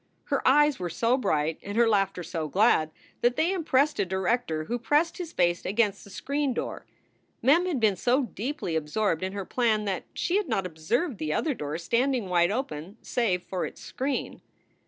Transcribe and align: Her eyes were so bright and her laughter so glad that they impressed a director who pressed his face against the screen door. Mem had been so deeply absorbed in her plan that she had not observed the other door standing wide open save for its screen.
Her 0.29 0.41
eyes 0.47 0.79
were 0.79 0.89
so 0.89 1.15
bright 1.15 1.59
and 1.61 1.77
her 1.77 1.87
laughter 1.87 2.23
so 2.23 2.47
glad 2.47 2.89
that 3.21 3.35
they 3.35 3.53
impressed 3.53 3.99
a 3.99 4.03
director 4.05 4.63
who 4.63 4.79
pressed 4.79 5.19
his 5.19 5.31
face 5.31 5.63
against 5.63 6.03
the 6.03 6.09
screen 6.09 6.55
door. 6.55 6.87
Mem 7.43 7.67
had 7.67 7.79
been 7.79 7.95
so 7.95 8.23
deeply 8.23 8.75
absorbed 8.75 9.21
in 9.21 9.33
her 9.33 9.45
plan 9.45 9.85
that 9.85 10.05
she 10.15 10.37
had 10.37 10.49
not 10.49 10.65
observed 10.65 11.19
the 11.19 11.31
other 11.33 11.53
door 11.53 11.77
standing 11.77 12.29
wide 12.29 12.49
open 12.49 12.97
save 13.03 13.43
for 13.43 13.63
its 13.63 13.79
screen. 13.81 14.41